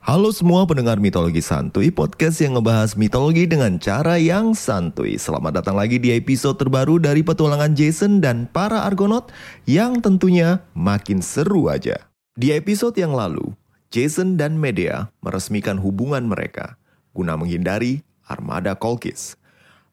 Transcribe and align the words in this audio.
Halo 0.00 0.32
semua 0.32 0.64
pendengar 0.64 0.96
mitologi 0.96 1.44
santuy, 1.44 1.92
podcast 1.92 2.40
yang 2.40 2.56
ngebahas 2.56 2.96
mitologi 2.96 3.44
dengan 3.44 3.76
cara 3.76 4.16
yang 4.16 4.56
santuy. 4.56 5.20
Selamat 5.20 5.60
datang 5.60 5.76
lagi 5.76 6.00
di 6.00 6.16
episode 6.16 6.56
terbaru 6.56 6.96
dari 6.96 7.20
petualangan 7.20 7.76
Jason 7.76 8.16
dan 8.24 8.48
para 8.48 8.88
Argonaut 8.88 9.28
yang 9.68 10.00
tentunya 10.00 10.64
makin 10.72 11.20
seru 11.20 11.68
aja. 11.68 12.08
Di 12.32 12.48
episode 12.56 12.96
yang 12.96 13.12
lalu, 13.12 13.52
Jason 13.92 14.40
dan 14.40 14.56
Medea 14.56 15.12
meresmikan 15.20 15.76
hubungan 15.76 16.24
mereka 16.24 16.80
guna 17.12 17.36
menghindari 17.36 18.00
armada 18.24 18.72
Kolkis. 18.80 19.36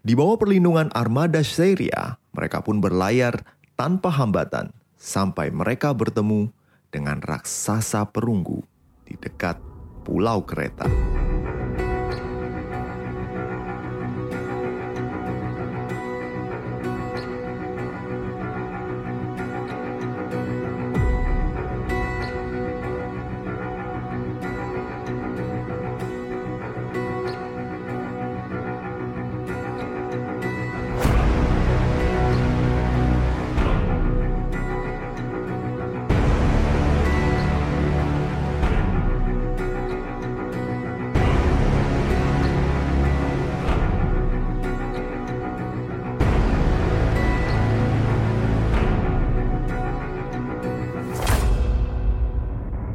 Di 0.08 0.16
bawah 0.16 0.39
perlindungan 0.39 0.88
armada 0.95 1.44
Syria, 1.44 2.16
mereka 2.31 2.64
pun 2.64 2.80
berlayar 2.80 3.44
tanpa 3.75 4.08
hambatan 4.16 4.71
sampai 4.95 5.52
mereka 5.52 5.92
bertemu 5.92 6.47
dengan 6.95 7.19
raksasa 7.19 8.08
perunggu 8.08 8.64
di 9.03 9.19
dekat 9.19 9.66
Pulau 10.08 10.45
Kreta. 10.47 10.88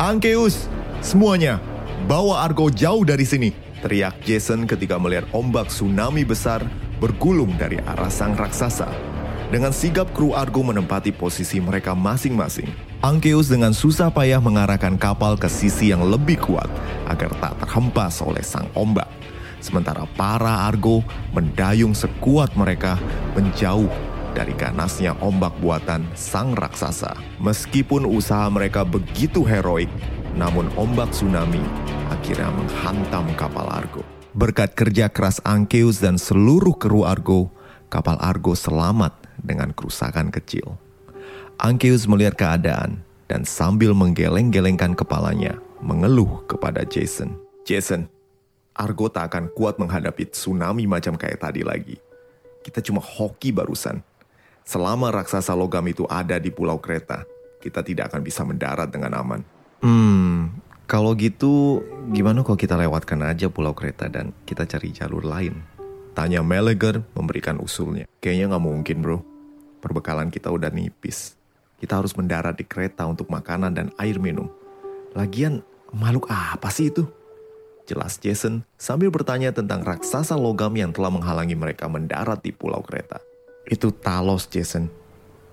Ankeus, 0.02 0.66
semuanya, 0.98 1.62
bawa 2.10 2.42
Argo 2.42 2.66
jauh 2.74 3.06
dari 3.06 3.22
sini. 3.22 3.54
Teriak 3.86 4.18
Jason 4.26 4.66
ketika 4.66 4.98
melihat 4.98 5.30
ombak 5.30 5.70
tsunami 5.70 6.26
besar 6.26 6.58
bergulung 6.98 7.54
dari 7.54 7.78
arah 7.86 8.10
sang 8.10 8.34
raksasa. 8.34 8.90
Dengan 9.54 9.70
sigap 9.70 10.10
kru 10.10 10.34
Argo 10.34 10.66
menempati 10.66 11.14
posisi 11.14 11.62
mereka 11.62 11.94
masing-masing. 11.94 12.66
Ankeus 12.98 13.46
dengan 13.46 13.70
susah 13.70 14.10
payah 14.10 14.42
mengarahkan 14.42 14.98
kapal 14.98 15.38
ke 15.38 15.46
sisi 15.46 15.94
yang 15.94 16.02
lebih 16.02 16.34
kuat 16.50 16.66
agar 17.06 17.30
tak 17.38 17.62
terhempas 17.62 18.18
oleh 18.26 18.42
sang 18.42 18.66
ombak. 18.74 19.06
Sementara 19.62 20.02
para 20.18 20.66
Argo 20.66 21.06
mendayung 21.30 21.94
sekuat 21.94 22.58
mereka 22.58 22.98
menjauh 23.38 23.86
dari 24.32 24.56
ganasnya 24.56 25.16
ombak 25.20 25.52
buatan 25.60 26.04
sang 26.16 26.56
raksasa. 26.56 27.12
Meskipun 27.38 28.08
usaha 28.08 28.48
mereka 28.48 28.82
begitu 28.82 29.44
heroik, 29.44 29.88
namun 30.36 30.72
ombak 30.76 31.12
tsunami 31.12 31.62
akhirnya 32.08 32.52
menghantam 32.52 33.28
kapal 33.36 33.68
Argo. 33.68 34.04
Berkat 34.32 34.72
kerja 34.72 35.12
keras 35.12 35.44
Ankeus 35.44 36.00
dan 36.00 36.16
seluruh 36.16 36.76
kru 36.76 37.04
Argo, 37.04 37.52
kapal 37.92 38.16
Argo 38.16 38.56
selamat 38.56 39.12
dengan 39.36 39.76
kerusakan 39.76 40.32
kecil. 40.32 40.80
Ankeus 41.60 42.08
melihat 42.08 42.34
keadaan 42.36 43.04
dan 43.28 43.44
sambil 43.44 43.92
menggeleng-gelengkan 43.92 44.96
kepalanya, 44.96 45.60
mengeluh 45.84 46.44
kepada 46.48 46.84
Jason. 46.88 47.36
Jason, 47.68 48.08
Argo 48.72 49.12
tak 49.12 49.32
akan 49.32 49.52
kuat 49.52 49.76
menghadapi 49.76 50.32
tsunami 50.32 50.88
macam 50.88 51.12
kayak 51.12 51.44
tadi 51.44 51.60
lagi. 51.60 52.00
Kita 52.64 52.80
cuma 52.80 53.04
hoki 53.04 53.52
barusan. 53.52 54.00
Selama 54.62 55.10
raksasa 55.10 55.52
logam 55.58 55.82
itu 55.90 56.06
ada 56.06 56.38
di 56.38 56.54
Pulau 56.54 56.78
Kreta, 56.78 57.26
kita 57.58 57.82
tidak 57.82 58.14
akan 58.14 58.22
bisa 58.22 58.46
mendarat 58.46 58.88
dengan 58.90 59.18
aman. 59.18 59.40
Hmm, 59.82 60.54
kalau 60.86 61.14
gitu 61.18 61.82
gimana 62.14 62.46
kalau 62.46 62.58
kita 62.58 62.78
lewatkan 62.78 63.22
aja 63.26 63.50
Pulau 63.50 63.74
Kreta 63.74 64.06
dan 64.06 64.30
kita 64.46 64.66
cari 64.66 64.94
jalur 64.94 65.26
lain? 65.26 65.62
Tanya 66.12 66.44
Meleger 66.44 67.00
memberikan 67.16 67.56
usulnya. 67.56 68.04
Kayaknya 68.20 68.52
nggak 68.52 68.64
mungkin 68.64 68.96
bro. 69.00 69.18
Perbekalan 69.80 70.28
kita 70.28 70.52
udah 70.52 70.68
nipis. 70.68 71.34
Kita 71.80 71.98
harus 71.98 72.14
mendarat 72.14 72.54
di 72.54 72.68
kereta 72.68 73.08
untuk 73.08 73.26
makanan 73.32 73.74
dan 73.74 73.88
air 73.98 74.20
minum. 74.20 74.46
Lagian 75.16 75.64
makhluk 75.90 76.30
apa 76.30 76.70
sih 76.70 76.92
itu? 76.92 77.08
Jelas 77.88 78.20
Jason 78.22 78.62
sambil 78.78 79.10
bertanya 79.10 79.50
tentang 79.50 79.82
raksasa 79.82 80.38
logam 80.38 80.70
yang 80.78 80.94
telah 80.94 81.10
menghalangi 81.10 81.58
mereka 81.58 81.90
mendarat 81.90 82.38
di 82.44 82.54
Pulau 82.54 82.84
Kreta. 82.84 83.18
Itu 83.66 83.94
Talos, 83.94 84.50
Jason. 84.50 84.90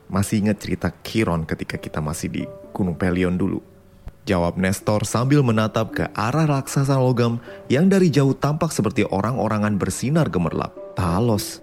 Masih 0.09 0.41
ingat 0.41 0.57
cerita 0.57 0.89
Kiron 0.89 1.45
ketika 1.45 1.77
kita 1.77 2.01
masih 2.01 2.27
di 2.33 2.43
Gunung 2.73 2.97
Pelion 2.97 3.37
dulu? 3.37 3.61
Jawab 4.25 4.57
Nestor 4.61 5.05
sambil 5.05 5.41
menatap 5.41 5.93
ke 5.93 6.05
arah 6.13 6.45
raksasa 6.45 6.97
logam 6.97 7.41
yang 7.69 7.89
dari 7.89 8.13
jauh 8.13 8.33
tampak 8.33 8.69
seperti 8.73 9.05
orang-orangan 9.05 9.77
bersinar 9.77 10.29
gemerlap. 10.29 10.73
Talos? 10.97 11.61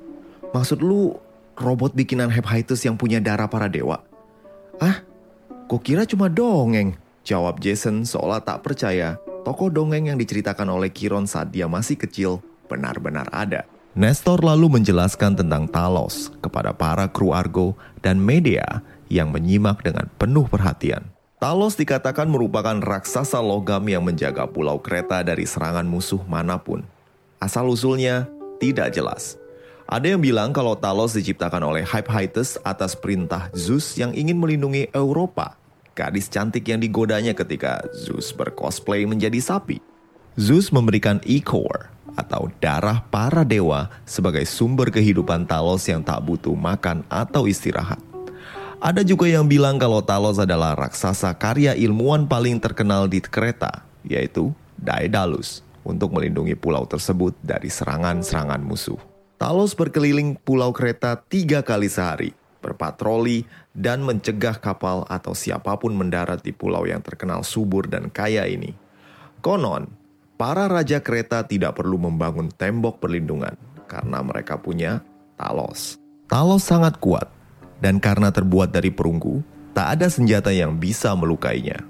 Maksud 0.55 0.83
lu 0.83 1.15
robot 1.59 1.95
bikinan 1.95 2.31
Hephaestus 2.31 2.87
yang 2.87 2.95
punya 2.95 3.19
darah 3.19 3.51
para 3.51 3.67
dewa? 3.67 4.03
Ah, 4.79 5.03
kok 5.67 5.83
kira 5.83 6.07
cuma 6.07 6.31
dongeng? 6.31 6.95
Jawab 7.27 7.59
Jason 7.59 8.07
seolah 8.07 8.39
tak 8.43 8.63
percaya 8.63 9.19
tokoh 9.43 9.71
dongeng 9.71 10.11
yang 10.11 10.19
diceritakan 10.19 10.71
oleh 10.71 10.91
Kiron 10.95 11.27
saat 11.27 11.51
dia 11.51 11.67
masih 11.67 11.99
kecil 11.99 12.39
benar-benar 12.71 13.31
ada. 13.31 13.67
Nestor 13.97 14.45
lalu 14.45 14.77
menjelaskan 14.77 15.41
tentang 15.41 15.65
Talos 15.65 16.29
kepada 16.45 16.77
para 16.77 17.09
kru 17.09 17.33
Argo 17.33 17.73
dan 18.05 18.21
media 18.21 18.85
yang 19.09 19.33
menyimak 19.33 19.81
dengan 19.81 20.13
penuh 20.21 20.45
perhatian. 20.45 21.01
Talos 21.41 21.81
dikatakan 21.81 22.29
merupakan 22.29 22.77
raksasa 22.77 23.41
logam 23.41 23.81
yang 23.89 24.05
menjaga 24.05 24.45
pulau 24.45 24.77
Kreta 24.77 25.25
dari 25.25 25.49
serangan 25.49 25.89
musuh 25.89 26.21
mana 26.29 26.61
pun. 26.61 26.85
Asal-usulnya 27.41 28.29
tidak 28.61 28.93
jelas. 28.93 29.41
Ada 29.89 30.13
yang 30.13 30.21
bilang 30.21 30.53
kalau 30.53 30.77
Talos 30.77 31.17
diciptakan 31.17 31.65
oleh 31.65 31.81
Hephaestus 31.81 32.61
atas 32.69 32.93
perintah 32.93 33.49
Zeus 33.57 33.97
yang 33.97 34.13
ingin 34.13 34.37
melindungi 34.37 34.93
Eropa, 34.93 35.57
gadis 35.97 36.29
cantik 36.29 36.69
yang 36.69 36.85
digodanya 36.85 37.33
ketika 37.33 37.81
Zeus 37.97 38.29
bercosplay 38.37 39.09
menjadi 39.09 39.41
sapi. 39.41 39.81
Zeus 40.37 40.69
memberikan 40.69 41.17
Ichor 41.25 41.96
atau 42.17 42.49
darah 42.59 43.05
para 43.13 43.45
dewa 43.45 43.93
sebagai 44.09 44.43
sumber 44.49 44.89
kehidupan 44.89 45.45
Talos 45.45 45.85
yang 45.87 46.01
tak 46.01 46.25
butuh 46.25 46.57
makan 46.57 47.05
atau 47.13 47.45
istirahat. 47.45 48.01
Ada 48.81 49.05
juga 49.05 49.29
yang 49.29 49.49
bilang 49.49 49.77
kalau 49.77 50.01
Talos 50.05 50.41
adalah 50.41 50.77
raksasa 50.77 51.33
karya 51.37 51.77
ilmuwan 51.77 52.29
paling 52.29 52.61
terkenal 52.61 53.09
di 53.09 53.25
Kreta, 53.25 53.85
yaitu 54.05 54.53
Daedalus, 54.77 55.65
untuk 55.81 56.13
melindungi 56.13 56.53
pulau 56.59 56.85
tersebut 56.85 57.33
dari 57.41 57.73
serangan-serangan 57.73 58.61
musuh. 58.61 59.01
Talos 59.37 59.73
berkeliling 59.73 60.37
pulau 60.37 60.73
Kreta 60.73 61.17
tiga 61.17 61.65
kali 61.65 61.89
sehari, 61.89 62.33
berpatroli, 62.61 63.49
dan 63.77 64.05
mencegah 64.05 64.57
kapal 64.57 65.05
atau 65.09 65.37
siapa 65.37 65.77
pun 65.77 65.93
mendarat 65.93 66.41
di 66.41 66.53
pulau 66.53 66.89
yang 66.89 67.05
terkenal 67.05 67.45
subur 67.45 67.89
dan 67.89 68.09
kaya 68.09 68.49
ini. 68.49 68.73
Konon, 69.45 69.87
para 70.37 70.69
raja 70.69 71.01
kereta 71.01 71.45
tidak 71.45 71.81
perlu 71.81 71.97
membangun 71.97 72.53
tembok 72.53 73.01
perlindungan 73.01 73.57
karena 73.89 74.21
mereka 74.21 74.61
punya 74.61 75.01
Talos. 75.37 76.01
Talos 76.33 76.65
sangat 76.65 76.97
kuat, 76.97 77.29
dan 77.85 78.01
karena 78.01 78.33
terbuat 78.33 78.73
dari 78.73 78.89
perunggu, 78.89 79.45
tak 79.77 80.01
ada 80.01 80.09
senjata 80.09 80.49
yang 80.49 80.81
bisa 80.81 81.13
melukainya. 81.13 81.85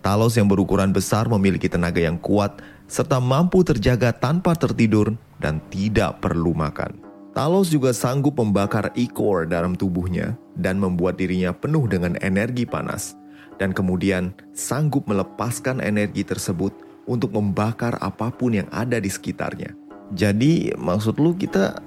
Talos 0.00 0.40
yang 0.40 0.48
berukuran 0.48 0.96
besar 0.96 1.28
memiliki 1.28 1.68
tenaga 1.68 2.00
yang 2.00 2.16
kuat 2.16 2.64
serta 2.88 3.20
mampu 3.20 3.60
terjaga 3.60 4.16
tanpa 4.16 4.56
tertidur 4.56 5.12
dan 5.36 5.60
tidak 5.68 6.24
perlu 6.24 6.56
makan. 6.56 6.96
Talos 7.36 7.68
juga 7.68 7.92
sanggup 7.92 8.40
membakar 8.40 8.90
ikor 8.96 9.44
dalam 9.46 9.76
tubuhnya 9.76 10.34
dan 10.56 10.80
membuat 10.80 11.20
dirinya 11.20 11.52
penuh 11.52 11.84
dengan 11.86 12.16
energi 12.24 12.64
panas 12.64 13.14
dan 13.60 13.76
kemudian 13.76 14.32
sanggup 14.56 15.04
melepaskan 15.04 15.84
energi 15.84 16.24
tersebut 16.24 16.72
untuk 17.10 17.34
membakar 17.34 17.98
apa 17.98 18.30
pun 18.30 18.54
yang 18.54 18.70
ada 18.70 19.02
di 19.02 19.10
sekitarnya. 19.10 19.74
Jadi 20.14 20.70
maksud 20.78 21.18
lu 21.18 21.34
kita 21.34 21.82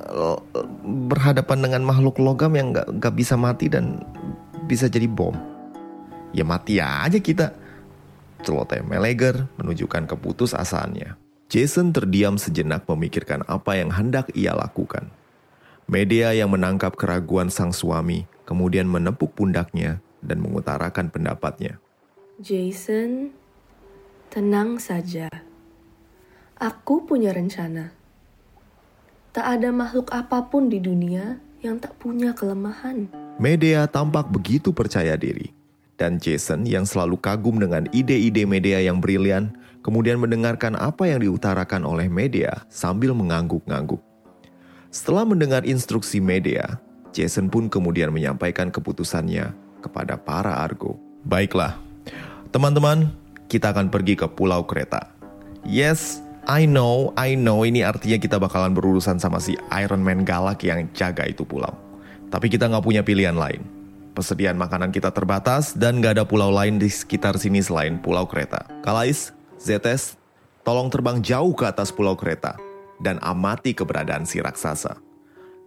eh, 0.00 0.38
berhadapan 0.84 1.68
dengan 1.68 1.82
makhluk 1.84 2.16
logam 2.16 2.56
yang 2.56 2.72
gak, 2.72 2.88
gak 2.96 3.12
bisa 3.12 3.36
mati 3.36 3.68
dan 3.68 4.00
bisa 4.64 4.88
jadi 4.88 5.04
bom. 5.04 5.36
Ya 6.32 6.48
mati 6.48 6.80
aja 6.80 7.20
kita. 7.20 7.52
Celoteh 8.40 8.80
Meleger 8.84 9.48
menunjukkan 9.60 10.08
keputusasaannya. 10.16 11.16
Jason 11.52 11.92
terdiam 11.92 12.40
sejenak 12.40 12.88
memikirkan 12.88 13.44
apa 13.44 13.76
yang 13.76 13.92
hendak 13.92 14.32
ia 14.32 14.56
lakukan. 14.56 15.12
Media 15.84 16.32
yang 16.32 16.48
menangkap 16.48 16.96
keraguan 16.96 17.52
sang 17.52 17.72
suami 17.72 18.24
kemudian 18.48 18.88
menepuk 18.88 19.36
pundaknya 19.36 20.00
dan 20.24 20.40
mengutarakan 20.40 21.12
pendapatnya. 21.12 21.76
Jason, 22.40 23.36
tenang 24.34 24.82
saja. 24.82 25.30
Aku 26.58 27.06
punya 27.06 27.30
rencana. 27.30 27.94
Tak 29.30 29.46
ada 29.46 29.70
makhluk 29.70 30.10
apa 30.10 30.50
pun 30.50 30.66
di 30.66 30.82
dunia 30.82 31.38
yang 31.62 31.78
tak 31.78 31.94
punya 32.02 32.34
kelemahan. 32.34 33.06
Media 33.38 33.86
tampak 33.86 34.26
begitu 34.34 34.74
percaya 34.74 35.14
diri. 35.14 35.54
Dan 35.94 36.18
Jason 36.18 36.66
yang 36.66 36.82
selalu 36.82 37.14
kagum 37.22 37.62
dengan 37.62 37.86
ide-ide 37.94 38.42
media 38.42 38.82
yang 38.82 38.98
brilian, 38.98 39.54
kemudian 39.86 40.18
mendengarkan 40.18 40.74
apa 40.74 41.06
yang 41.06 41.22
diutarakan 41.22 41.86
oleh 41.86 42.10
media 42.10 42.66
sambil 42.66 43.14
mengangguk-ngangguk. 43.14 44.02
Setelah 44.90 45.30
mendengar 45.30 45.62
instruksi 45.62 46.18
media, 46.18 46.82
Jason 47.14 47.46
pun 47.46 47.70
kemudian 47.70 48.10
menyampaikan 48.10 48.74
keputusannya 48.74 49.54
kepada 49.78 50.18
para 50.18 50.58
Argo. 50.58 50.98
Baiklah, 51.22 51.78
teman-teman, 52.50 53.14
kita 53.48 53.72
akan 53.74 53.92
pergi 53.92 54.16
ke 54.18 54.26
Pulau 54.30 54.64
Kreta. 54.64 55.12
Yes, 55.64 56.24
I 56.44 56.68
know, 56.68 57.16
I 57.16 57.40
know 57.40 57.64
ini 57.64 57.80
artinya 57.80 58.20
kita 58.20 58.36
bakalan 58.36 58.76
berurusan 58.76 59.16
sama 59.16 59.40
si 59.40 59.56
Iron 59.72 60.04
Man 60.04 60.28
galak 60.28 60.60
yang 60.60 60.84
jaga 60.92 61.24
itu 61.24 61.40
pulau. 61.40 61.72
Tapi 62.28 62.52
kita 62.52 62.68
nggak 62.68 62.84
punya 62.84 63.00
pilihan 63.00 63.32
lain. 63.32 63.64
Persediaan 64.12 64.60
makanan 64.60 64.92
kita 64.92 65.10
terbatas 65.10 65.72
dan 65.72 65.98
nggak 66.04 66.20
ada 66.20 66.24
pulau 66.28 66.52
lain 66.52 66.76
di 66.76 66.86
sekitar 66.86 67.34
sini 67.34 67.64
selain 67.64 67.98
Pulau 67.98 68.28
Kreta. 68.30 68.62
Kalais, 68.84 69.34
Zetes, 69.58 70.14
tolong 70.62 70.86
terbang 70.92 71.18
jauh 71.18 71.50
ke 71.56 71.66
atas 71.66 71.90
Pulau 71.90 72.14
Kreta 72.14 72.54
dan 73.02 73.18
amati 73.24 73.74
keberadaan 73.74 74.22
si 74.28 74.38
raksasa. 74.38 75.00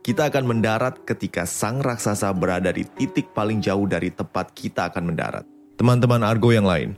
Kita 0.06 0.32
akan 0.32 0.48
mendarat 0.48 1.04
ketika 1.04 1.44
sang 1.44 1.84
raksasa 1.84 2.32
berada 2.32 2.72
di 2.72 2.88
titik 2.88 3.36
paling 3.36 3.60
jauh 3.60 3.84
dari 3.84 4.14
tempat 4.14 4.56
kita 4.56 4.94
akan 4.94 5.12
mendarat. 5.12 5.44
Teman-teman 5.76 6.24
Argo 6.24 6.56
yang 6.56 6.64
lain, 6.64 6.96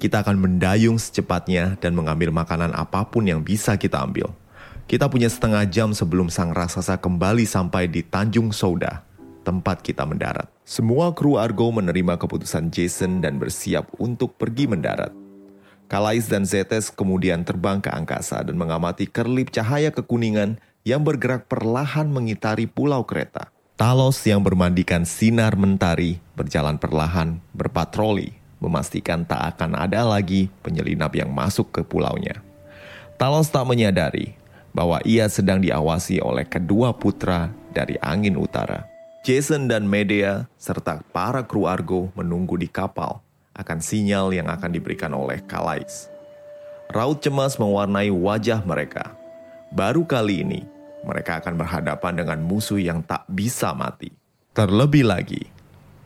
kita 0.00 0.24
akan 0.24 0.40
mendayung 0.40 0.96
secepatnya 0.96 1.76
dan 1.76 1.92
mengambil 1.92 2.32
makanan 2.32 2.72
apa 2.72 3.04
pun 3.04 3.28
yang 3.28 3.44
bisa 3.44 3.76
kita 3.76 4.00
ambil. 4.00 4.32
Kita 4.88 5.06
punya 5.12 5.28
setengah 5.28 5.68
jam 5.68 5.92
sebelum 5.92 6.32
sang 6.32 6.56
raksasa 6.56 6.96
kembali 6.98 7.44
sampai 7.44 7.86
di 7.86 8.00
Tanjung 8.02 8.50
Souda, 8.50 9.04
tempat 9.44 9.84
kita 9.84 10.08
mendarat. 10.08 10.48
Semua 10.64 11.12
kru 11.12 11.36
Argo 11.36 11.68
menerima 11.68 12.16
keputusan 12.16 12.72
Jason 12.72 13.20
dan 13.20 13.36
bersiap 13.36 13.86
untuk 14.00 14.40
pergi 14.40 14.66
mendarat. 14.66 15.12
Kalais 15.86 16.26
dan 16.26 16.48
Zetes 16.48 16.88
kemudian 16.88 17.44
terbang 17.44 17.78
ke 17.78 17.92
angkasa 17.92 18.40
dan 18.40 18.56
mengamati 18.56 19.04
kerlip 19.04 19.52
cahaya 19.52 19.92
kekuningan 19.92 20.56
yang 20.82 21.04
bergerak 21.04 21.44
perlahan 21.46 22.08
mengitari 22.08 22.64
pulau 22.64 23.04
kereta. 23.04 23.52
Talos 23.76 24.18
yang 24.26 24.40
bermandikan 24.42 25.04
sinar 25.06 25.54
mentari 25.54 26.18
berjalan 26.34 26.76
perlahan 26.76 27.38
berpatroli, 27.54 28.39
memastikan 28.60 29.24
tak 29.24 29.56
akan 29.56 29.74
ada 29.74 30.04
lagi 30.04 30.52
penyelinap 30.60 31.16
yang 31.16 31.32
masuk 31.32 31.72
ke 31.72 31.80
pulaunya. 31.80 32.44
Talos 33.16 33.48
tak 33.48 33.64
menyadari 33.64 34.36
bahwa 34.70 35.00
ia 35.02 35.26
sedang 35.26 35.58
diawasi 35.58 36.22
oleh 36.22 36.46
kedua 36.46 36.94
putra 36.94 37.50
dari 37.72 37.98
angin 37.98 38.38
utara. 38.38 38.86
Jason 39.20 39.68
dan 39.68 39.84
Medea 39.84 40.48
serta 40.56 41.04
para 41.12 41.44
kru 41.44 41.68
Argo 41.68 42.08
menunggu 42.16 42.56
di 42.56 42.68
kapal 42.70 43.20
akan 43.52 43.78
sinyal 43.82 44.32
yang 44.32 44.48
akan 44.48 44.70
diberikan 44.72 45.12
oleh 45.12 45.42
Kalais. 45.44 46.08
Raut 46.88 47.20
cemas 47.20 47.60
mewarnai 47.60 48.08
wajah 48.08 48.64
mereka. 48.64 49.12
Baru 49.70 50.08
kali 50.08 50.42
ini, 50.42 50.60
mereka 51.04 51.38
akan 51.38 51.60
berhadapan 51.60 52.24
dengan 52.24 52.38
musuh 52.40 52.80
yang 52.80 53.04
tak 53.04 53.28
bisa 53.28 53.76
mati. 53.76 54.10
Terlebih 54.56 55.06
lagi, 55.06 55.46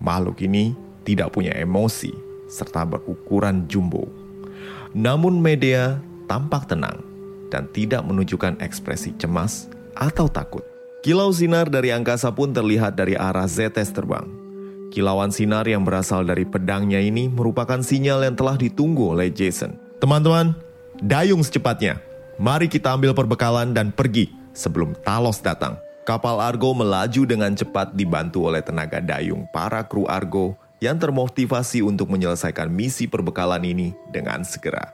makhluk 0.03 0.45
ini 0.45 0.77
tidak 1.07 1.33
punya 1.33 1.57
emosi 1.57 2.24
serta 2.49 2.85
berukuran 2.85 3.67
jumbo. 3.69 4.09
Namun 4.95 5.43
Medea 5.43 5.99
tampak 6.31 6.71
tenang 6.71 7.03
dan 7.51 7.69
tidak 7.71 8.03
menunjukkan 8.07 8.59
ekspresi 8.63 9.15
cemas 9.19 9.69
atau 9.95 10.27
takut. 10.27 10.63
Kilau 11.05 11.29
sinar 11.31 11.69
dari 11.69 11.93
angkasa 11.93 12.33
pun 12.33 12.51
terlihat 12.51 12.97
dari 12.97 13.13
arah 13.13 13.45
Zetes 13.45 13.93
terbang. 13.93 14.25
Kilauan 14.95 15.35
sinar 15.35 15.67
yang 15.67 15.83
berasal 15.83 16.23
dari 16.23 16.47
pedangnya 16.47 17.03
ini 17.03 17.27
merupakan 17.27 17.83
sinyal 17.83 18.25
yang 18.25 18.39
telah 18.39 18.55
ditunggu 18.55 19.13
oleh 19.13 19.29
Jason. 19.29 19.75
Teman-teman, 19.99 20.55
dayung 21.03 21.43
secepatnya. 21.43 21.99
Mari 22.39 22.71
kita 22.71 22.95
ambil 22.95 23.11
perbekalan 23.11 23.75
dan 23.75 23.91
pergi 23.91 24.31
sebelum 24.55 24.95
Talos 25.03 25.43
datang. 25.43 25.77
Kapal 26.07 26.39
Argo 26.39 26.73
melaju 26.79 27.23
dengan 27.27 27.53
cepat 27.57 27.97
dibantu 27.97 28.47
oleh 28.47 28.63
tenaga 28.63 29.03
dayung 29.03 29.51
para 29.51 29.83
kru 29.83 30.07
Argo 30.07 30.55
yang 30.85 31.01
termotivasi 31.01 31.81
untuk 31.81 32.13
menyelesaikan 32.13 32.69
misi 32.69 33.09
perbekalan 33.09 33.65
ini 33.65 33.97
dengan 34.13 34.45
segera. 34.45 34.93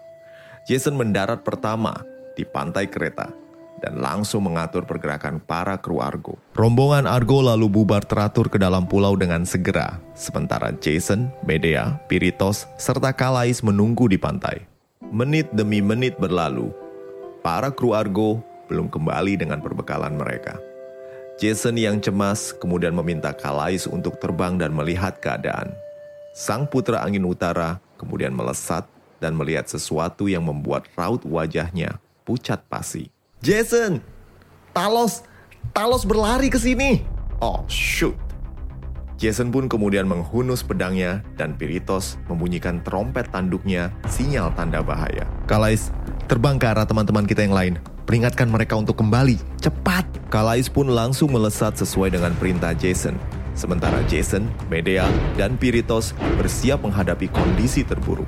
Jason 0.62 0.94
mendarat 0.94 1.42
pertama 1.42 1.98
di 2.38 2.46
pantai 2.46 2.86
kereta 2.86 3.34
dan 3.82 3.98
langsung 3.98 4.46
mengatur 4.46 4.86
pergerakan 4.86 5.42
para 5.42 5.74
kru 5.80 5.98
Argo. 5.98 6.38
Rombongan 6.54 7.10
Argo 7.10 7.42
lalu 7.42 7.66
bubar 7.66 8.06
teratur 8.06 8.46
ke 8.46 8.60
dalam 8.60 8.86
pulau 8.86 9.18
dengan 9.18 9.42
segera, 9.42 9.98
sementara 10.14 10.70
Jason, 10.78 11.32
Medea, 11.42 11.98
Piritos, 12.06 12.70
serta 12.78 13.10
Kalais 13.10 13.64
menunggu 13.64 14.06
di 14.06 14.20
pantai. 14.20 14.62
Menit 15.10 15.50
demi 15.50 15.82
menit 15.82 16.14
berlalu, 16.22 16.70
para 17.42 17.72
kru 17.74 17.96
Argo 17.96 18.38
belum 18.70 18.86
kembali 18.86 19.42
dengan 19.42 19.58
perbekalan 19.58 20.14
mereka. 20.14 20.54
Jason 21.40 21.80
yang 21.80 21.96
cemas 22.04 22.52
kemudian 22.52 22.92
meminta 22.92 23.32
Kalais 23.32 23.88
untuk 23.88 24.20
terbang 24.20 24.60
dan 24.60 24.76
melihat 24.76 25.16
keadaan. 25.24 25.72
Sang 26.40 26.64
putra 26.64 27.04
angin 27.04 27.28
utara 27.28 27.84
kemudian 28.00 28.32
melesat 28.32 28.88
dan 29.20 29.36
melihat 29.36 29.68
sesuatu 29.68 30.24
yang 30.24 30.40
membuat 30.40 30.88
raut 30.96 31.20
wajahnya 31.28 32.00
pucat 32.24 32.64
pasi. 32.64 33.12
Jason, 33.44 34.00
Talos, 34.72 35.20
Talos 35.76 36.08
berlari 36.08 36.48
ke 36.48 36.56
sini. 36.56 37.04
Oh, 37.44 37.60
shoot. 37.68 38.16
Jason 39.20 39.52
pun 39.52 39.68
kemudian 39.68 40.08
menghunus 40.08 40.64
pedangnya 40.64 41.20
dan 41.36 41.60
Piritos 41.60 42.16
membunyikan 42.24 42.80
trompet 42.80 43.28
tanduknya 43.28 43.92
sinyal 44.08 44.48
tanda 44.56 44.80
bahaya. 44.80 45.28
Kalais, 45.44 45.92
terbang 46.24 46.56
ke 46.56 46.64
arah 46.64 46.88
teman-teman 46.88 47.28
kita 47.28 47.44
yang 47.44 47.52
lain. 47.52 47.74
Peringatkan 48.08 48.48
mereka 48.48 48.80
untuk 48.80 48.96
kembali. 48.96 49.36
Cepat! 49.60 50.08
Kalais 50.32 50.72
pun 50.72 50.88
langsung 50.88 51.36
melesat 51.36 51.76
sesuai 51.76 52.16
dengan 52.16 52.32
perintah 52.40 52.72
Jason. 52.72 53.12
Sementara 53.60 54.00
Jason, 54.08 54.48
Medea, 54.72 55.04
dan 55.36 55.60
Piritos 55.60 56.16
bersiap 56.40 56.80
menghadapi 56.80 57.28
kondisi 57.28 57.84
terburuk. 57.84 58.24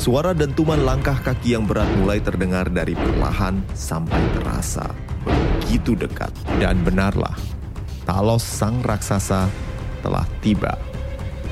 Suara 0.00 0.32
dentuman 0.32 0.80
langkah 0.80 1.20
kaki 1.20 1.52
yang 1.52 1.68
berat 1.68 1.88
mulai 2.00 2.24
terdengar 2.24 2.72
dari 2.72 2.96
perlahan 2.96 3.60
sampai 3.76 4.16
terasa 4.40 4.88
begitu 5.28 5.92
dekat. 5.92 6.32
Dan 6.56 6.80
benarlah, 6.80 7.36
Talos 8.08 8.40
sang 8.40 8.80
raksasa 8.80 9.44
telah 10.00 10.24
tiba. 10.40 10.80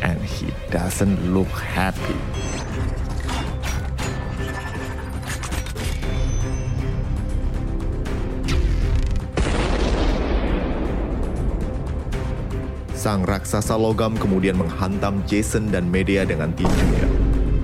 And 0.01 0.17
he 0.25 0.49
doesn't 0.73 1.21
look 1.37 1.51
happy. 1.61 2.17
Sang 13.05 13.21
raksasa 13.21 13.77
logam 13.77 14.17
kemudian 14.17 14.57
menghantam 14.57 15.21
Jason 15.29 15.69
dan 15.69 15.85
Medea 15.93 16.25
dengan 16.25 16.57
tinjunya. 16.57 17.05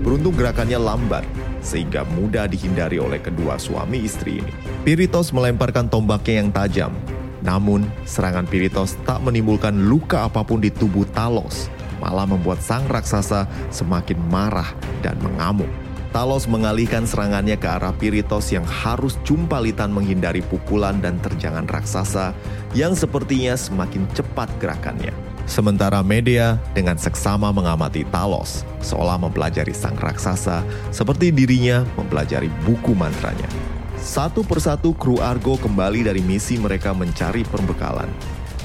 Beruntung 0.05 0.37
gerakannya 0.37 0.77
lambat, 0.77 1.25
sehingga 1.65 2.05
mudah 2.05 2.45
dihindari 2.45 3.01
oleh 3.01 3.25
kedua 3.25 3.57
suami 3.57 4.05
istri 4.05 4.45
ini. 4.45 4.53
Piritos 4.85 5.33
melemparkan 5.33 5.89
tombaknya 5.89 6.45
yang 6.45 6.53
tajam, 6.53 6.93
namun 7.41 7.89
serangan 8.05 8.45
Piritos 8.45 9.01
tak 9.09 9.25
menimbulkan 9.25 9.73
luka 9.89 10.29
apa 10.29 10.45
pun 10.45 10.61
di 10.61 10.69
tubuh 10.69 11.09
Talos. 11.09 11.73
malah 12.05 12.29
membuat 12.29 12.61
sang 12.61 12.85
raksasa 12.85 13.49
semakin 13.73 14.21
marah 14.29 14.69
dan 15.01 15.17
mengamuk. 15.25 15.69
Talos 16.11 16.51
mengalihkan 16.51 17.07
serangannya 17.07 17.55
ke 17.55 17.71
arah 17.71 17.95
Piritos 17.95 18.51
yang 18.51 18.67
harus 18.67 19.15
jumpalitan 19.23 19.95
menghindari 19.95 20.43
pukulan 20.43 20.99
dan 20.99 21.23
terjangan 21.23 21.71
raksasa 21.71 22.35
yang 22.75 22.99
sepertinya 22.99 23.55
semakin 23.55 24.11
cepat 24.11 24.51
gerakannya. 24.59 25.15
Sementara 25.47 26.03
media 26.03 26.59
dengan 26.75 26.99
seksama 26.99 27.55
mengamati 27.55 28.03
Talos, 28.11 28.67
seolah 28.83 29.23
mempelajari 29.23 29.71
sang 29.71 29.95
raksasa 29.95 30.67
seperti 30.91 31.31
dirinya 31.31 31.87
mempelajari 31.95 32.51
buku 32.67 32.91
mantranya. 32.91 33.47
Satu 33.95 34.43
persatu 34.43 34.91
kru 34.99 35.23
Argo 35.23 35.63
kembali 35.63 36.11
dari 36.11 36.27
misi 36.27 36.59
mereka 36.59 36.91
mencari 36.91 37.47
perbekalan 37.47 38.11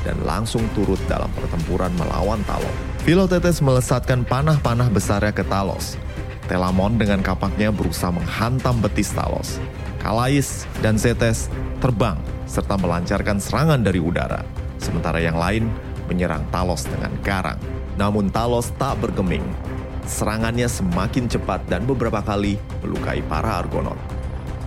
dan 0.02 0.18
langsung 0.26 0.66
turut 0.74 1.02
dalam 1.06 1.30
pertempuran 1.38 1.94
melawan 1.94 2.42
Talos. 2.50 2.74
Filotetes 3.06 3.62
melesatkan 3.62 4.26
panah-panah 4.26 4.90
besarnya 4.90 5.30
ke 5.30 5.46
Talos. 5.46 5.98
Telamon 6.46 7.02
dengan 7.02 7.26
kapaknya 7.26 7.74
berusaha 7.74 8.14
menghantam 8.14 8.78
betis 8.78 9.10
Talos. 9.18 9.58
Kalais 9.98 10.70
dan 10.86 11.02
Zetes 11.02 11.50
terbang 11.82 12.22
serta 12.46 12.78
melancarkan 12.78 13.42
serangan 13.42 13.82
dari 13.82 13.98
udara. 13.98 14.46
Sementara 14.78 15.18
yang 15.18 15.42
lain 15.42 15.66
menyerang 16.06 16.46
Talos 16.54 16.86
dengan 16.86 17.10
garang. 17.26 17.58
Namun 17.98 18.30
Talos 18.30 18.70
tak 18.78 19.02
bergeming. 19.02 19.42
Serangannya 20.06 20.70
semakin 20.70 21.26
cepat 21.26 21.66
dan 21.66 21.90
beberapa 21.90 22.22
kali 22.22 22.62
melukai 22.86 23.26
para 23.26 23.66
Argonaut. 23.66 23.98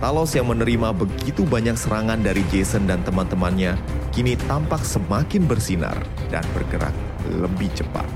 Talos 0.03 0.35
yang 0.35 0.51
menerima 0.51 0.91
begitu 0.91 1.47
banyak 1.47 1.79
serangan 1.79 2.19
dari 2.19 2.43
Jason 2.51 2.87
dan 2.87 3.03
teman-temannya 3.07 3.79
kini 4.11 4.35
tampak 4.47 4.83
semakin 4.83 5.47
bersinar 5.47 5.95
dan 6.27 6.43
bergerak 6.51 6.95
lebih 7.27 7.71
cepat. 7.71 8.07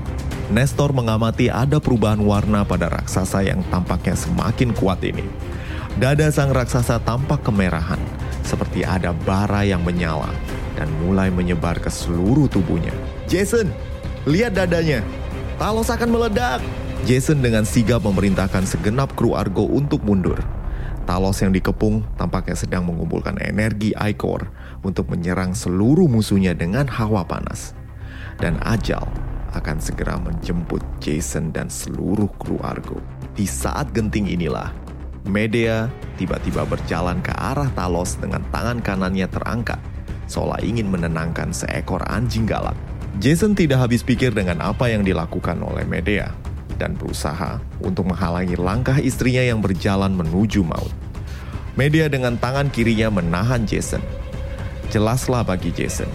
Nestor 0.52 0.92
mengamati 0.92 1.48
ada 1.48 1.80
perubahan 1.80 2.20
warna 2.20 2.68
pada 2.68 2.92
raksasa 2.92 3.40
yang 3.48 3.64
tampaknya 3.72 4.12
semakin 4.12 4.76
kuat 4.76 5.00
ini. 5.00 5.24
Dada 5.96 6.28
sang 6.28 6.52
raksasa 6.52 7.00
tampak 7.00 7.40
kemerahan, 7.48 7.96
seperti 8.44 8.84
ada 8.84 9.16
bara 9.24 9.64
yang 9.64 9.80
menyala 9.80 10.28
dan 10.76 10.92
mulai 11.00 11.32
menyebar 11.32 11.80
ke 11.80 11.88
seluruh 11.88 12.44
tubuhnya. 12.52 12.92
Jason, 13.24 13.72
lihat 14.28 14.52
dadanya. 14.52 15.00
Talos 15.56 15.88
akan 15.88 16.12
meledak. 16.12 16.60
Jason 17.08 17.40
dengan 17.40 17.64
sigap 17.64 18.04
memerintahkan 18.04 18.68
segenap 18.68 19.16
kru 19.16 19.32
Argo 19.32 19.64
untuk 19.64 20.04
mundur. 20.04 20.44
Talos 21.08 21.40
yang 21.40 21.56
dikepung 21.56 22.04
tampaknya 22.20 22.56
sedang 22.56 22.84
mengumpulkan 22.84 23.40
energi 23.40 23.96
Icor 23.96 24.52
untuk 24.84 25.08
menyerang 25.08 25.56
seluruh 25.56 26.04
musuhnya 26.04 26.52
dengan 26.52 26.84
hawa 26.84 27.24
panas. 27.24 27.72
Dan 28.40 28.60
Ajal 28.60 29.08
akan 29.54 29.78
segera 29.78 30.18
menjemput 30.18 30.82
Jason 30.98 31.54
dan 31.54 31.70
seluruh 31.70 32.28
kru 32.36 32.58
Argo. 32.60 32.98
Di 33.38 33.46
saat 33.46 33.94
genting 33.94 34.26
inilah, 34.26 34.74
Medea 35.24 35.88
tiba-tiba 36.20 36.68
berjalan 36.68 37.22
ke 37.24 37.32
arah 37.32 37.70
Talos 37.72 38.18
dengan 38.20 38.42
tangan 38.52 38.82
kanannya 38.82 39.30
terangkat, 39.30 39.80
seolah 40.28 40.60
ingin 40.60 40.90
menenangkan 40.90 41.54
seekor 41.54 42.04
anjing 42.10 42.44
galak. 42.44 42.76
Jason 43.22 43.54
tidak 43.54 43.86
habis 43.86 44.02
pikir 44.02 44.34
dengan 44.34 44.58
apa 44.60 44.90
yang 44.90 45.06
dilakukan 45.06 45.62
oleh 45.62 45.86
Medea 45.86 46.34
dan 46.76 46.98
berusaha 46.98 47.62
untuk 47.78 48.10
menghalangi 48.10 48.58
langkah 48.58 48.98
istrinya 48.98 49.40
yang 49.40 49.62
berjalan 49.62 50.10
menuju 50.10 50.66
maut. 50.66 50.90
Media 51.78 52.06
dengan 52.10 52.38
tangan 52.38 52.70
kirinya 52.70 53.10
menahan 53.10 53.66
Jason. 53.66 54.02
Jelaslah 54.90 55.42
bagi 55.46 55.74
Jason 55.74 56.06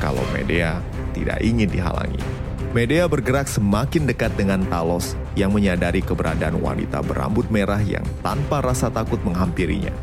kalau 0.00 0.24
Medea 0.32 0.80
tidak 1.16 1.40
ingin 1.40 1.68
dihalangi. 1.68 2.43
Medea 2.74 3.06
bergerak 3.06 3.46
semakin 3.46 4.02
dekat 4.02 4.34
dengan 4.34 4.66
Talos 4.66 5.14
yang 5.38 5.54
menyadari 5.54 6.02
keberadaan 6.02 6.58
wanita 6.58 7.06
berambut 7.06 7.46
merah 7.46 7.78
yang 7.78 8.02
tanpa 8.18 8.58
rasa 8.66 8.90
takut 8.90 9.22
menghampirinya. 9.22 9.94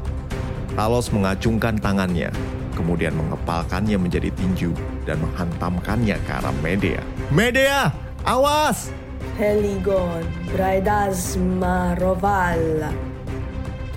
Talos 0.71 1.11
mengacungkan 1.11 1.75
tangannya, 1.75 2.31
kemudian 2.71 3.11
mengepalkannya 3.19 3.99
menjadi 3.99 4.31
tinju 4.31 4.71
dan 5.03 5.19
menghantamkannya 5.19 6.15
ke 6.23 6.31
arah 6.31 6.55
Medea. 6.63 7.03
Medea, 7.35 7.91
awas! 8.23 8.87
Heligon, 9.35 10.23
Braidas 10.55 11.35
Maroval. 11.35 12.87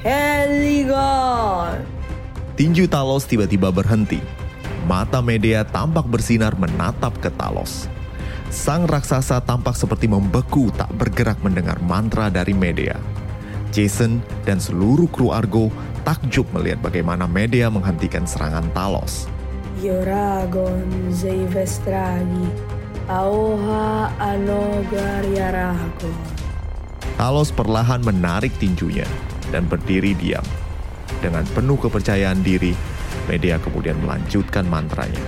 Heligon. 0.03 1.79
Tinju 2.59 2.91
Talos 2.91 3.23
tiba-tiba 3.23 3.71
berhenti. 3.71 4.19
Mata 4.91 5.23
Medea 5.23 5.63
tampak 5.63 6.11
bersinar 6.11 6.59
menatap 6.59 7.15
ke 7.23 7.31
Talos. 7.39 7.94
Sang 8.53 8.85
raksasa 8.85 9.41
tampak 9.41 9.77
seperti 9.77 10.09
membeku 10.09 10.69
tak 10.75 10.93
bergerak 10.97 11.41
mendengar 11.41 11.81
mantra 11.81 12.29
dari 12.29 12.53
Medea. 12.53 12.97
Jason 13.75 14.23
dan 14.47 14.63
seluruh 14.63 15.11
kru 15.11 15.35
Argo 15.35 15.73
takjub 16.07 16.47
melihat 16.55 16.79
bagaimana 16.85 17.25
Medea 17.25 17.73
menghentikan 17.73 18.29
serangan 18.29 18.69
Talos. 18.77 19.27
Yoragon 19.83 21.11
Zeivestragi. 21.11 22.75
Aoha 23.05 24.09
Anogaryaragon. 24.17 26.17
Talos 27.21 27.53
perlahan 27.53 28.01
menarik 28.01 28.57
tinjunya 28.57 29.05
dan 29.53 29.69
berdiri 29.69 30.17
diam. 30.17 30.41
Dengan 31.21 31.45
penuh 31.53 31.77
kepercayaan 31.77 32.41
diri, 32.41 32.73
Medea 33.29 33.61
kemudian 33.61 34.01
melanjutkan 34.01 34.65
mantranya. 34.65 35.21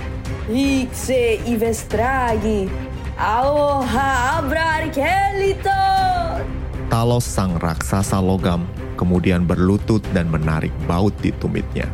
Ixe 0.49 1.37
Ivestragi. 1.45 2.86
Aoha 3.17 4.45
Abrarkeliton. 4.45 6.45
Talos 6.93 7.25
sang 7.25 7.57
raksasa 7.57 8.21
logam 8.21 8.69
kemudian 9.01 9.49
berlutut 9.49 10.05
dan 10.13 10.29
menarik 10.29 10.69
baut 10.85 11.17
di 11.25 11.33
tumitnya. 11.33 11.89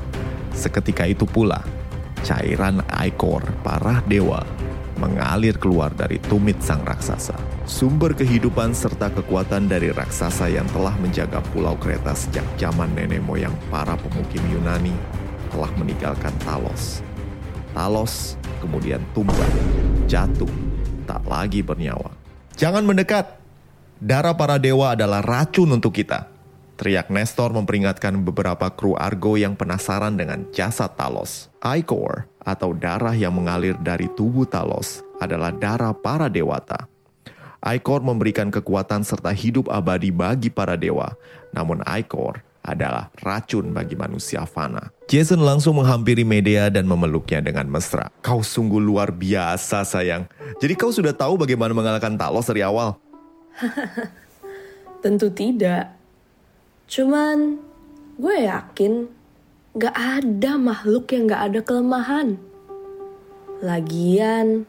Seketika 0.50 1.06
itu 1.06 1.22
pula, 1.22 1.62
cairan 2.26 2.82
Aikor, 2.90 3.46
parah 3.62 4.02
dewa, 4.10 4.42
mengalir 4.98 5.54
keluar 5.62 5.94
dari 5.94 6.18
tumit 6.26 6.58
sang 6.58 6.82
raksasa. 6.82 7.38
Sumber 7.70 8.18
kehidupan 8.18 8.74
serta 8.74 9.06
kekuatan 9.14 9.70
dari 9.70 9.94
raksasa 9.94 10.50
yang 10.50 10.66
telah 10.74 10.98
menjaga 10.98 11.38
pulau 11.54 11.78
kereta 11.78 12.18
sejak 12.18 12.42
zaman 12.58 12.90
nenek 12.98 13.22
moyang 13.22 13.54
para 13.70 13.94
pemukim 13.94 14.42
Yunani 14.50 14.90
telah 15.54 15.70
meninggalkan 15.78 16.34
Talos. 16.42 16.98
Talos 17.70 18.34
kemudian 18.58 18.98
tumbang, 19.14 19.54
jatuh, 20.10 20.71
tak 21.12 21.28
lagi 21.28 21.60
bernyawa. 21.60 22.16
Jangan 22.56 22.88
mendekat. 22.88 23.36
Darah 24.00 24.32
para 24.32 24.56
dewa 24.56 24.96
adalah 24.96 25.20
racun 25.20 25.76
untuk 25.76 25.92
kita. 25.92 26.32
Teriak 26.80 27.12
Nestor 27.12 27.52
memperingatkan 27.52 28.16
beberapa 28.24 28.72
kru 28.72 28.96
Argo 28.96 29.36
yang 29.36 29.54
penasaran 29.54 30.16
dengan 30.16 30.48
jasad 30.50 30.96
Talos. 30.96 31.52
Icor, 31.62 32.26
atau 32.42 32.74
darah 32.74 33.14
yang 33.14 33.36
mengalir 33.36 33.76
dari 33.78 34.10
tubuh 34.16 34.48
Talos, 34.48 35.04
adalah 35.20 35.54
darah 35.54 35.94
para 35.94 36.26
dewata. 36.26 36.88
Icor 37.62 38.02
memberikan 38.02 38.50
kekuatan 38.50 39.06
serta 39.06 39.30
hidup 39.30 39.70
abadi 39.70 40.10
bagi 40.10 40.50
para 40.50 40.74
dewa, 40.74 41.14
namun 41.54 41.84
Icor 41.86 42.42
adalah 42.62 43.10
racun 43.20 43.74
bagi 43.74 43.98
manusia 43.98 44.46
fana. 44.46 44.94
Jason 45.10 45.42
langsung 45.42 45.82
menghampiri 45.82 46.22
Medea 46.22 46.70
dan 46.70 46.86
memeluknya 46.86 47.42
dengan 47.42 47.66
mesra. 47.66 48.08
Kau 48.22 48.40
sungguh 48.40 48.78
luar 48.78 49.10
biasa 49.10 49.82
sayang. 49.82 50.30
Jadi 50.62 50.72
kau 50.78 50.94
sudah 50.94 51.12
tahu 51.12 51.36
bagaimana 51.36 51.74
mengalahkan 51.74 52.14
Talos 52.14 52.46
dari 52.46 52.62
awal? 52.62 52.96
Tentu 55.02 55.28
tidak. 55.34 55.90
Cuman 56.86 57.58
gue 58.16 58.36
yakin 58.46 59.10
gak 59.74 59.96
ada 59.98 60.54
makhluk 60.56 61.10
yang 61.10 61.26
gak 61.26 61.42
ada 61.50 61.60
kelemahan. 61.66 62.38
Lagian, 63.62 64.66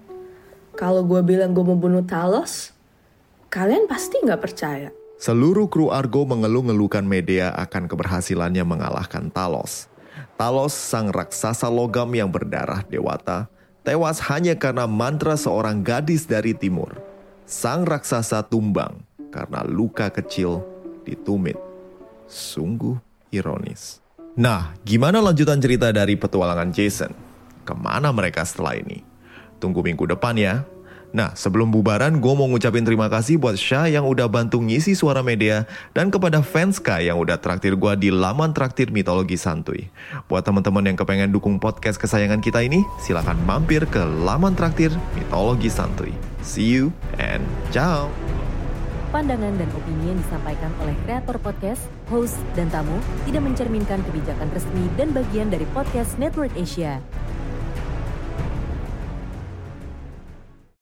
kalau 0.73 1.05
gue 1.05 1.21
bilang 1.21 1.53
gue 1.53 1.61
mau 1.61 1.77
bunuh 1.77 2.01
Talos, 2.01 2.73
kalian 3.53 3.85
pasti 3.85 4.17
gak 4.25 4.41
percaya. 4.41 4.89
Seluruh 5.23 5.71
kru 5.71 5.87
Argo 5.87 6.27
mengeluh-ngeluhkan 6.27 7.07
Medea 7.07 7.55
akan 7.55 7.87
keberhasilannya 7.87 8.67
mengalahkan 8.67 9.31
Talos. 9.31 9.87
Talos, 10.35 10.75
sang 10.75 11.15
raksasa 11.15 11.71
logam 11.71 12.11
yang 12.11 12.27
berdarah 12.27 12.83
dewata, 12.83 13.47
tewas 13.87 14.19
hanya 14.27 14.51
karena 14.59 14.83
mantra 14.83 15.39
seorang 15.39 15.79
gadis 15.79 16.27
dari 16.27 16.51
timur. 16.51 16.99
Sang 17.47 17.87
raksasa 17.87 18.43
tumbang 18.43 18.99
karena 19.31 19.63
luka 19.63 20.11
kecil 20.11 20.59
di 21.07 21.15
tumit. 21.15 21.55
Sungguh 22.27 22.99
ironis. 23.31 24.03
Nah, 24.35 24.75
gimana 24.83 25.23
lanjutan 25.23 25.63
cerita 25.63 25.87
dari 25.95 26.19
petualangan 26.19 26.75
Jason? 26.75 27.15
Ke 27.63 27.71
mana 27.71 28.11
mereka 28.11 28.43
setelah 28.43 28.75
ini? 28.75 29.07
Tunggu 29.63 29.87
minggu 29.87 30.03
depan 30.03 30.35
ya. 30.35 30.67
Nah, 31.13 31.37
sebelum 31.37 31.69
bubaran, 31.69 32.17
gue 32.17 32.33
mau 32.33 32.49
ngucapin 32.49 32.81
terima 32.81 33.05
kasih 33.05 33.37
buat 33.37 33.53
Syah 33.53 33.85
yang 33.85 34.09
udah 34.09 34.25
bantu 34.25 34.57
ngisi 34.57 34.97
suara 34.97 35.21
media 35.21 35.69
dan 35.93 36.09
kepada 36.09 36.41
fans 36.41 36.73
Fanska 36.73 37.05
yang 37.05 37.21
udah 37.21 37.37
traktir 37.37 37.77
gue 37.77 37.93
di 38.01 38.09
laman 38.09 38.49
traktir 38.49 38.89
mitologi 38.89 39.37
santuy. 39.37 39.93
Buat 40.25 40.49
teman-teman 40.49 40.89
yang 40.89 40.97
kepengen 40.97 41.29
dukung 41.29 41.61
podcast 41.61 42.01
kesayangan 42.01 42.41
kita 42.41 42.65
ini, 42.65 42.81
silahkan 42.97 43.37
mampir 43.45 43.85
ke 43.85 44.01
laman 44.01 44.57
traktir 44.57 44.89
mitologi 45.13 45.69
santuy. 45.69 46.09
See 46.41 46.65
you 46.65 46.89
and 47.21 47.45
ciao. 47.69 48.09
Pandangan 49.13 49.53
dan 49.61 49.69
opini 49.77 50.09
yang 50.09 50.17
disampaikan 50.17 50.73
oleh 50.81 50.97
kreator 51.05 51.37
podcast, 51.37 51.85
host, 52.09 52.41
dan 52.57 52.73
tamu 52.73 52.97
tidak 53.29 53.45
mencerminkan 53.45 54.01
kebijakan 54.09 54.49
resmi 54.49 54.89
dan 54.97 55.13
bagian 55.13 55.53
dari 55.53 55.69
podcast 55.77 56.17
Network 56.17 56.57
Asia. 56.57 56.97